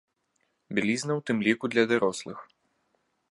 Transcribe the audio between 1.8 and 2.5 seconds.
дарослых.